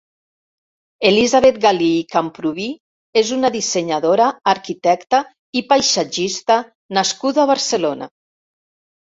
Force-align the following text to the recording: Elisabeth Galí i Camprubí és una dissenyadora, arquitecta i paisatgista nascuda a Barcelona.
Elisabeth 1.09 1.59
Galí 1.65 1.89
i 1.97 2.07
Camprubí 2.13 2.65
és 3.21 3.33
una 3.35 3.51
dissenyadora, 3.57 4.31
arquitecta 4.55 5.21
i 5.63 5.65
paisatgista 5.75 6.59
nascuda 7.01 7.47
a 7.47 7.49
Barcelona. 7.55 8.11